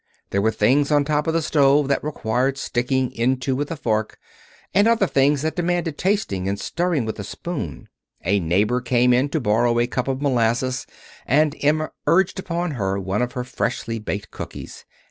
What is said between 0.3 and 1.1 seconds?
There were things on